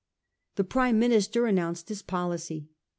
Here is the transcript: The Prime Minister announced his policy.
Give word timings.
The 0.55 0.63
Prime 0.63 0.97
Minister 0.97 1.45
announced 1.45 1.89
his 1.89 2.01
policy. 2.01 2.67